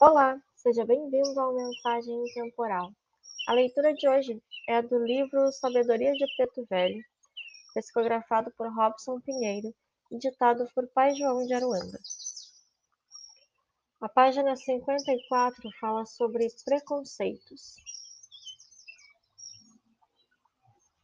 Olá, 0.00 0.36
seja 0.56 0.84
bem-vindo 0.84 1.38
ao 1.40 1.54
Mensagem 1.54 2.24
Temporal. 2.34 2.90
A 3.46 3.52
leitura 3.52 3.94
de 3.94 4.08
hoje 4.08 4.42
é 4.68 4.82
do 4.82 4.98
livro 4.98 5.52
Sabedoria 5.52 6.12
de 6.12 6.26
Preto 6.36 6.66
Velho, 6.68 7.00
psicografado 7.72 8.52
por 8.58 8.68
Robson 8.74 9.20
Pinheiro 9.20 9.72
e 10.10 10.18
ditado 10.18 10.68
por 10.74 10.88
Pai 10.88 11.14
João 11.14 11.46
de 11.46 11.54
Aruanda. 11.54 11.98
A 14.00 14.08
página 14.08 14.56
54 14.56 15.70
fala 15.78 16.04
sobre 16.04 16.48
preconceitos. 16.64 17.76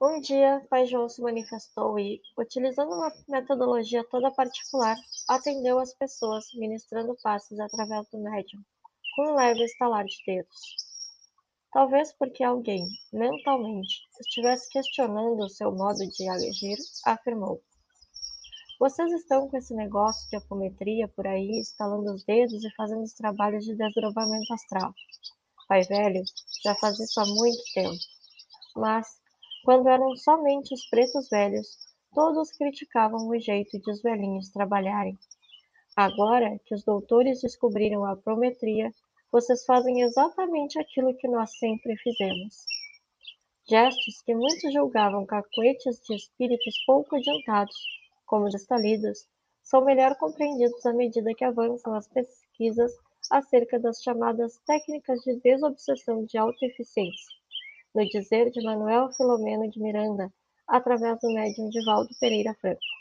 Um 0.00 0.20
dia, 0.20 0.64
Pai 0.70 0.86
João 0.86 1.08
se 1.08 1.20
manifestou 1.20 1.98
e, 1.98 2.22
utilizando 2.38 2.94
uma 2.94 3.12
metodologia 3.28 4.04
toda 4.04 4.30
particular, 4.30 4.96
atendeu 5.28 5.80
as 5.80 5.92
pessoas, 5.92 6.46
ministrando 6.54 7.16
passes 7.20 7.58
através 7.58 8.08
do 8.10 8.18
médium, 8.18 8.62
com 9.16 9.32
um 9.32 9.34
leve 9.34 9.64
estalar 9.64 10.04
de 10.04 10.16
dedos. 10.26 10.76
Talvez 11.72 12.12
porque 12.18 12.44
alguém, 12.44 12.86
mentalmente, 13.10 14.02
estivesse 14.20 14.70
questionando 14.70 15.40
o 15.40 15.48
seu 15.48 15.72
modo 15.72 16.06
de 16.06 16.28
agir, 16.28 16.76
afirmou: 17.06 17.62
Vocês 18.78 19.10
estão 19.12 19.48
com 19.48 19.56
esse 19.56 19.74
negócio 19.74 20.28
de 20.28 20.36
apometria 20.36 21.08
por 21.08 21.26
aí, 21.26 21.58
estalando 21.58 22.12
os 22.12 22.24
dedos 22.24 22.62
e 22.62 22.74
fazendo 22.76 23.04
os 23.04 23.14
trabalhos 23.14 23.64
de 23.64 23.74
desdobramento 23.74 24.52
astral. 24.52 24.92
Pai 25.66 25.82
velho 25.84 26.22
já 26.62 26.74
faz 26.74 27.00
isso 27.00 27.18
há 27.18 27.24
muito 27.24 27.62
tempo. 27.74 27.98
Mas, 28.76 29.06
quando 29.64 29.88
eram 29.88 30.14
somente 30.16 30.74
os 30.74 30.86
pretos 30.90 31.28
velhos, 31.30 31.66
todos 32.14 32.52
criticavam 32.52 33.26
o 33.26 33.38
jeito 33.38 33.78
de 33.80 33.90
os 33.90 34.02
velhinhos 34.02 34.50
trabalharem. 34.50 35.18
Agora 35.96 36.60
que 36.66 36.74
os 36.74 36.84
doutores 36.84 37.40
descobriram 37.40 38.04
a 38.04 38.14
prometria, 38.14 38.92
vocês 39.36 39.66
fazem 39.66 40.00
exatamente 40.00 40.78
aquilo 40.78 41.14
que 41.14 41.28
nós 41.28 41.58
sempre 41.58 41.94
fizemos. 41.98 42.64
Gestos 43.68 44.22
que 44.24 44.34
muitos 44.34 44.72
julgavam 44.72 45.26
cacuetes 45.26 46.00
de 46.08 46.14
espíritos 46.14 46.74
pouco 46.86 47.16
adiantados, 47.16 47.76
como 48.24 48.46
os 48.46 48.54
estalidos, 48.54 49.28
são 49.62 49.84
melhor 49.84 50.16
compreendidos 50.16 50.86
à 50.86 50.94
medida 50.94 51.34
que 51.34 51.44
avançam 51.44 51.92
as 51.92 52.08
pesquisas 52.08 52.90
acerca 53.30 53.78
das 53.78 54.02
chamadas 54.02 54.58
técnicas 54.66 55.20
de 55.20 55.38
desobsessão 55.40 56.24
de 56.24 56.38
autoeficiência 56.38 57.36
no 57.94 58.06
dizer 58.06 58.50
de 58.50 58.62
Manuel 58.62 59.10
Filomeno 59.12 59.70
de 59.70 59.80
Miranda, 59.80 60.32
através 60.66 61.18
do 61.20 61.32
médium 61.32 61.68
Divaldo 61.68 62.08
Pereira 62.18 62.54
Franco. 62.54 62.95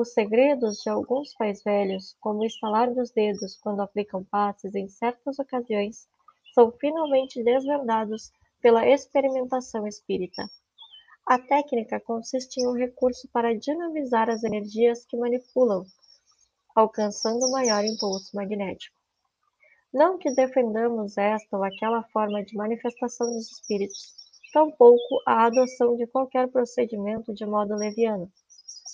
Os 0.00 0.12
segredos 0.12 0.76
de 0.84 0.90
alguns 0.90 1.34
pais 1.34 1.60
velhos, 1.64 2.16
como 2.20 2.44
estalar 2.44 2.94
dos 2.94 3.10
dedos 3.10 3.56
quando 3.56 3.82
aplicam 3.82 4.22
passes 4.22 4.72
em 4.76 4.86
certas 4.88 5.40
ocasiões, 5.40 6.06
são 6.54 6.70
finalmente 6.70 7.42
desvendados 7.42 8.30
pela 8.62 8.88
experimentação 8.88 9.88
espírita. 9.88 10.48
A 11.26 11.36
técnica 11.36 11.98
consiste 11.98 12.60
em 12.60 12.68
um 12.68 12.74
recurso 12.74 13.28
para 13.32 13.58
dinamizar 13.58 14.30
as 14.30 14.44
energias 14.44 15.04
que 15.04 15.16
manipulam, 15.16 15.84
alcançando 16.76 17.50
maior 17.50 17.84
impulso 17.84 18.36
magnético. 18.36 18.96
Não 19.92 20.16
que 20.16 20.30
defendamos 20.30 21.18
esta 21.18 21.56
ou 21.56 21.64
aquela 21.64 22.04
forma 22.04 22.44
de 22.44 22.54
manifestação 22.54 23.32
dos 23.32 23.50
espíritos, 23.50 24.14
tampouco 24.52 25.20
a 25.26 25.46
adoção 25.46 25.96
de 25.96 26.06
qualquer 26.06 26.46
procedimento 26.46 27.34
de 27.34 27.44
modo 27.44 27.74
leviano. 27.74 28.30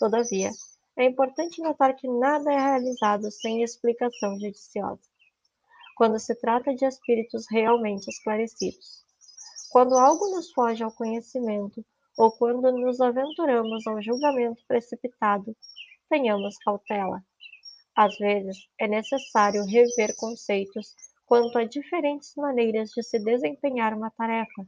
Todavia, 0.00 0.50
é 0.98 1.04
importante 1.04 1.62
notar 1.62 1.94
que 1.94 2.08
nada 2.08 2.52
é 2.52 2.58
realizado 2.58 3.30
sem 3.30 3.62
explicação 3.62 4.36
judiciosa, 4.40 5.00
quando 5.96 6.18
se 6.18 6.34
trata 6.34 6.74
de 6.74 6.84
espíritos 6.84 7.46
realmente 7.48 8.08
esclarecidos. 8.08 9.04
Quando 9.70 9.96
algo 9.96 10.28
nos 10.30 10.50
foge 10.50 10.82
ao 10.82 10.90
conhecimento 10.90 11.86
ou 12.18 12.32
quando 12.32 12.72
nos 12.72 13.00
aventuramos 13.00 13.86
ao 13.86 14.02
julgamento 14.02 14.60
precipitado, 14.66 15.56
tenhamos 16.08 16.58
cautela. 16.58 17.22
Às 17.94 18.18
vezes, 18.18 18.56
é 18.80 18.88
necessário 18.88 19.64
rever 19.66 20.16
conceitos 20.16 20.96
quanto 21.26 21.58
a 21.58 21.64
diferentes 21.64 22.34
maneiras 22.36 22.90
de 22.90 23.04
se 23.04 23.20
desempenhar 23.20 23.94
uma 23.94 24.10
tarefa, 24.10 24.64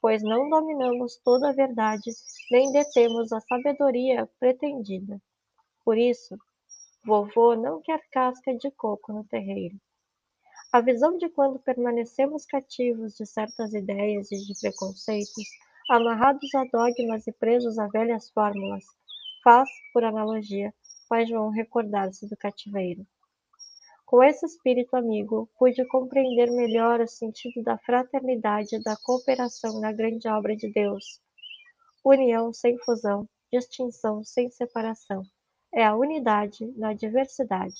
pois 0.00 0.22
não 0.22 0.48
dominamos 0.48 1.16
toda 1.24 1.48
a 1.48 1.52
verdade 1.52 2.12
nem 2.52 2.70
detemos 2.70 3.32
a 3.32 3.40
sabedoria 3.40 4.28
pretendida. 4.38 5.20
Por 5.84 5.98
isso, 5.98 6.36
vovô 7.04 7.56
não 7.56 7.82
quer 7.82 8.00
casca 8.10 8.54
de 8.54 8.70
coco 8.70 9.12
no 9.12 9.24
terreiro. 9.24 9.76
A 10.72 10.80
visão 10.80 11.18
de 11.18 11.28
quando 11.28 11.58
permanecemos 11.58 12.46
cativos 12.46 13.14
de 13.14 13.26
certas 13.26 13.74
ideias 13.74 14.30
e 14.30 14.36
de 14.36 14.58
preconceitos, 14.60 15.44
amarrados 15.90 16.54
a 16.54 16.64
dogmas 16.64 17.26
e 17.26 17.32
presos 17.32 17.78
a 17.78 17.88
velhas 17.88 18.30
fórmulas, 18.30 18.84
faz, 19.42 19.68
por 19.92 20.04
analogia, 20.04 20.72
faz 21.08 21.28
João 21.28 21.50
recordar-se 21.50 22.28
do 22.28 22.36
cativeiro. 22.36 23.06
Com 24.06 24.22
esse 24.22 24.46
espírito 24.46 24.94
amigo, 24.94 25.48
pude 25.58 25.84
compreender 25.88 26.50
melhor 26.50 27.00
o 27.00 27.08
sentido 27.08 27.62
da 27.62 27.76
fraternidade 27.78 28.76
e 28.76 28.82
da 28.82 28.96
cooperação 28.96 29.80
na 29.80 29.92
grande 29.92 30.28
obra 30.28 30.54
de 30.54 30.70
Deus. 30.70 31.20
União 32.04 32.52
sem 32.52 32.78
fusão, 32.78 33.28
distinção 33.52 34.22
sem 34.22 34.50
separação. 34.50 35.22
É 35.74 35.86
a 35.86 35.96
unidade 35.96 36.66
na 36.76 36.92
diversidade. 36.92 37.74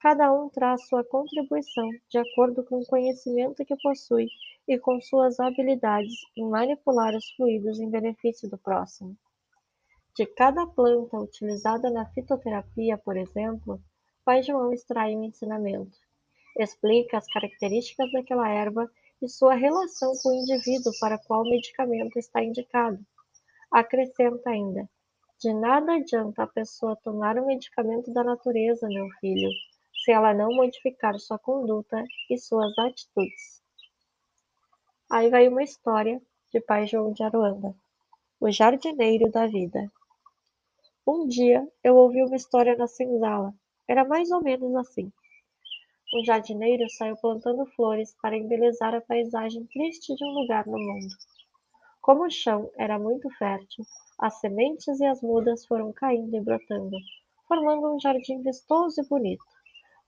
Cada 0.00 0.32
um 0.32 0.48
traz 0.48 0.86
sua 0.88 1.04
contribuição 1.04 1.88
de 2.08 2.16
acordo 2.16 2.64
com 2.64 2.80
o 2.80 2.86
conhecimento 2.86 3.62
que 3.62 3.76
possui 3.76 4.28
e 4.66 4.78
com 4.78 4.98
suas 5.02 5.38
habilidades 5.38 6.14
em 6.34 6.48
manipular 6.48 7.14
os 7.14 7.30
fluidos 7.32 7.78
em 7.78 7.90
benefício 7.90 8.48
do 8.48 8.56
próximo. 8.56 9.14
De 10.16 10.24
cada 10.24 10.66
planta 10.66 11.18
utilizada 11.18 11.90
na 11.90 12.06
fitoterapia, 12.06 12.96
por 12.96 13.18
exemplo, 13.18 13.78
Pai 14.24 14.42
João 14.42 14.72
extrai 14.72 15.14
um 15.14 15.24
ensinamento. 15.24 15.98
Explica 16.58 17.18
as 17.18 17.26
características 17.26 18.10
daquela 18.12 18.48
erva 18.48 18.90
e 19.20 19.28
sua 19.28 19.54
relação 19.54 20.12
com 20.22 20.30
o 20.30 20.40
indivíduo 20.40 20.92
para 21.00 21.18
qual 21.18 21.44
medicamento 21.44 22.18
está 22.18 22.42
indicado. 22.42 23.04
Acrescenta 23.70 24.48
ainda: 24.48 24.88
de 25.44 25.52
nada 25.52 25.96
adianta 25.96 26.42
a 26.42 26.46
pessoa 26.46 26.96
tomar 26.96 27.36
o 27.38 27.44
medicamento 27.44 28.10
da 28.10 28.24
natureza, 28.24 28.88
meu 28.88 29.10
filho, 29.20 29.50
se 30.02 30.10
ela 30.10 30.32
não 30.32 30.48
modificar 30.54 31.18
sua 31.18 31.38
conduta 31.38 32.02
e 32.30 32.38
suas 32.38 32.72
atitudes. 32.78 33.62
Aí 35.10 35.28
vai 35.28 35.46
uma 35.46 35.62
história 35.62 36.18
de 36.50 36.62
Pai 36.62 36.86
João 36.86 37.12
de 37.12 37.22
Aruanda, 37.22 37.76
o 38.40 38.50
jardineiro 38.50 39.30
da 39.30 39.46
vida. 39.46 39.92
Um 41.06 41.28
dia 41.28 41.68
eu 41.82 41.94
ouvi 41.94 42.22
uma 42.22 42.36
história 42.36 42.74
na 42.74 42.86
senzala. 42.86 43.52
Era 43.86 44.02
mais 44.02 44.30
ou 44.30 44.42
menos 44.42 44.74
assim. 44.76 45.12
Um 46.14 46.24
jardineiro 46.24 46.88
saiu 46.88 47.18
plantando 47.18 47.66
flores 47.76 48.16
para 48.22 48.34
embelezar 48.34 48.94
a 48.94 49.00
paisagem 49.02 49.66
triste 49.66 50.14
de 50.14 50.24
um 50.24 50.40
lugar 50.40 50.66
no 50.66 50.78
mundo. 50.78 51.14
Como 52.04 52.26
o 52.26 52.30
chão 52.30 52.70
era 52.76 52.98
muito 52.98 53.30
fértil, 53.38 53.82
as 54.18 54.38
sementes 54.38 55.00
e 55.00 55.06
as 55.06 55.22
mudas 55.22 55.64
foram 55.64 55.90
caindo 55.90 56.36
e 56.36 56.40
brotando, 56.42 56.98
formando 57.48 57.94
um 57.94 57.98
jardim 57.98 58.42
vistoso 58.42 59.00
e 59.00 59.08
bonito. 59.08 59.42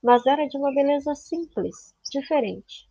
Mas 0.03 0.23
era 0.27 0.47
de 0.47 0.55
uma 0.57 0.71
beleza 0.71 1.15
simples, 1.15 1.95
diferente. 2.11 2.87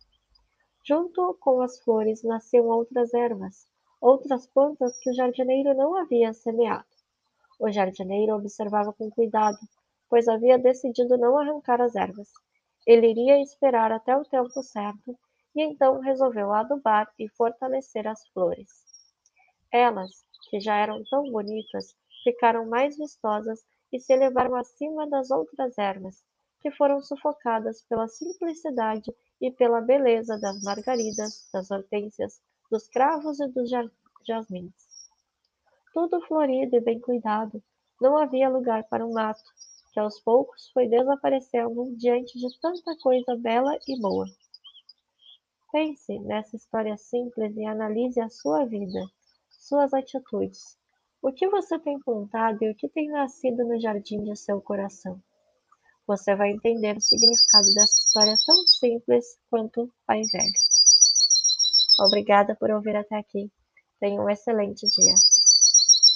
Junto 0.85 1.37
com 1.39 1.61
as 1.61 1.79
flores 1.85 2.21
nasciam 2.21 2.65
outras 2.65 3.13
ervas, 3.13 3.65
outras 4.01 4.45
plantas 4.47 4.99
que 4.99 5.09
o 5.09 5.13
jardineiro 5.13 5.73
não 5.73 5.95
havia 5.95 6.33
semeado. 6.33 6.83
O 7.61 7.71
jardineiro 7.71 8.35
observava 8.35 8.91
com 8.91 9.09
cuidado, 9.09 9.57
pois 10.09 10.27
havia 10.27 10.59
decidido 10.59 11.17
não 11.17 11.37
arrancar 11.37 11.79
as 11.79 11.95
ervas. 11.95 12.27
Ele 12.85 13.09
iria 13.09 13.41
esperar 13.41 13.89
até 13.89 14.17
o 14.17 14.25
tempo 14.25 14.61
certo 14.61 15.17
e 15.55 15.63
então 15.63 16.01
resolveu 16.01 16.51
adubar 16.51 17.09
e 17.17 17.29
fortalecer 17.29 18.05
as 18.05 18.27
flores. 18.33 18.96
Elas, 19.71 20.25
que 20.49 20.59
já 20.59 20.75
eram 20.75 21.03
tão 21.05 21.31
bonitas, 21.31 21.95
ficaram 22.23 22.65
mais 22.67 22.97
vistosas 22.97 23.65
e 23.91 23.99
se 23.99 24.13
elevaram 24.13 24.55
acima 24.55 25.07
das 25.09 25.31
outras 25.31 25.77
ervas, 25.77 26.23
que 26.61 26.71
foram 26.71 27.01
sufocadas 27.01 27.81
pela 27.83 28.07
simplicidade 28.07 29.13
e 29.41 29.51
pela 29.51 29.81
beleza 29.81 30.37
das 30.39 30.61
margaridas, 30.61 31.49
das 31.53 31.69
hortênsias, 31.71 32.41
dos 32.69 32.87
cravos 32.87 33.39
e 33.39 33.47
dos 33.47 33.69
jasmins 34.25 34.87
tudo 35.97 36.21
florido 36.27 36.75
e 36.75 36.79
bem 36.79 36.99
cuidado. 36.99 37.59
Não 37.99 38.15
havia 38.17 38.47
lugar 38.47 38.83
para 38.83 39.03
um 39.03 39.13
mato, 39.13 39.41
que 39.91 39.99
aos 39.99 40.19
poucos 40.21 40.69
foi 40.71 40.87
desaparecendo 40.87 41.91
diante 41.97 42.37
de 42.37 42.47
tanta 42.59 42.95
coisa 43.01 43.35
bela 43.35 43.75
e 43.87 43.99
boa. 43.99 44.27
Pense 45.71 46.19
nessa 46.19 46.55
história 46.55 46.95
simples 46.97 47.57
e 47.57 47.65
analise 47.65 48.21
a 48.21 48.29
sua 48.29 48.63
vida, 48.63 49.09
suas 49.67 49.93
atitudes. 49.93 50.77
O 51.21 51.31
que 51.31 51.47
você 51.49 51.77
tem 51.79 51.99
plantado 51.99 52.63
e 52.63 52.71
o 52.71 52.75
que 52.75 52.87
tem 52.87 53.09
nascido 53.09 53.65
no 53.65 53.79
jardim 53.79 54.23
de 54.23 54.35
seu 54.35 54.61
coração? 54.61 55.21
você 56.07 56.33
vai 56.35 56.51
entender 56.51 56.95
o 56.95 57.01
significado 57.01 57.65
dessa 57.75 57.99
história 57.99 58.33
tão 58.45 58.65
simples 58.65 59.37
quanto 59.49 59.93
Pai 60.07 60.21
Velho. 60.31 60.53
Obrigada 61.99 62.55
por 62.55 62.71
ouvir 62.71 62.95
até 62.95 63.17
aqui. 63.17 63.51
Tenha 63.99 64.21
um 64.21 64.29
excelente 64.29 64.87
dia. 64.87 65.13